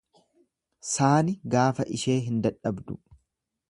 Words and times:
Saani 0.93 1.37
gaafa 1.57 1.87
ishee 1.99 2.19
hin 2.31 2.43
dadhabdu. 2.49 3.01